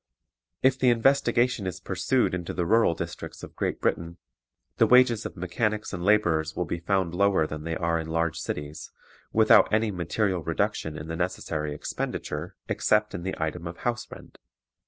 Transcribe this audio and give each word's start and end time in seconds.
If 0.63 0.79
the 0.79 0.89
investigation 0.89 1.67
is 1.67 1.79
pursued 1.79 2.33
into 2.33 2.55
the 2.55 2.65
rural 2.65 2.95
districts 2.95 3.43
of 3.43 3.55
Great 3.55 3.79
Britain, 3.79 4.17
the 4.77 4.87
wages 4.87 5.27
of 5.27 5.37
mechanics 5.37 5.93
and 5.93 6.03
laborers 6.03 6.55
will 6.55 6.65
be 6.65 6.79
found 6.79 7.13
lower 7.13 7.45
than 7.45 7.65
they 7.65 7.75
are 7.75 7.99
in 7.99 8.07
large 8.07 8.39
cities, 8.39 8.89
without 9.31 9.71
any 9.71 9.91
material 9.91 10.41
reduction 10.41 10.97
in 10.97 11.07
the 11.07 11.15
necessary 11.15 11.71
expenditure 11.75 12.55
except 12.67 13.13
in 13.13 13.21
the 13.21 13.35
item 13.37 13.67
of 13.67 13.77
house 13.77 14.07
rent. 14.11 14.39